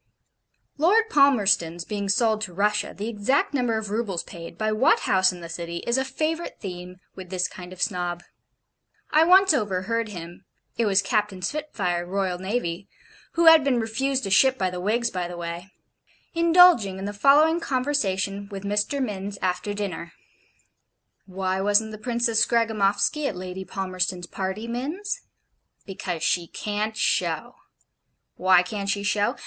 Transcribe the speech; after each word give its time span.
Lord 0.79 1.09
Palmerston's 1.11 1.85
being 1.85 2.09
sold 2.09 2.41
to 2.41 2.53
Russia, 2.55 2.91
the 2.97 3.07
exact 3.07 3.53
number 3.53 3.77
of 3.77 3.91
roubles 3.91 4.23
paid, 4.23 4.57
by 4.57 4.71
what 4.71 5.01
house 5.01 5.31
in 5.31 5.41
the 5.41 5.47
City, 5.49 5.83
is 5.85 5.95
a 5.95 6.03
favourite 6.03 6.59
theme 6.59 6.95
with 7.15 7.29
this 7.29 7.47
kind 7.47 7.71
of 7.71 7.81
Snob. 7.83 8.23
I 9.11 9.23
once 9.25 9.53
overheard 9.53 10.09
him 10.09 10.45
it 10.75 10.85
was 10.87 11.03
Captain 11.03 11.43
Spitfire, 11.43 12.07
R.N., 12.17 12.87
(who 13.33 13.45
had 13.45 13.63
been 13.63 13.79
refused 13.79 14.25
a 14.25 14.31
ship 14.31 14.57
by 14.57 14.71
the 14.71 14.79
Whigs, 14.79 15.11
by 15.11 15.27
the 15.27 15.37
way) 15.37 15.69
indulging 16.33 16.97
in 16.97 17.05
the 17.05 17.13
following 17.13 17.59
conversation 17.59 18.47
with 18.49 18.63
Mr. 18.63 19.03
Minns 19.03 19.37
after 19.39 19.71
dinner. 19.75 20.13
Why 21.27 21.61
wasn't 21.61 21.91
the 21.91 21.99
Princess 21.99 22.43
Scragamoffsky 22.43 23.27
at 23.27 23.35
Lady 23.35 23.65
Palmerston's 23.65 24.25
party, 24.25 24.67
Minns? 24.67 25.21
Because 25.85 26.23
SHE 26.23 26.47
CAN'T 26.47 26.97
SHOW 26.97 27.53
why 28.35 28.63
can't 28.63 28.89
she 28.89 29.03
show? 29.03 29.35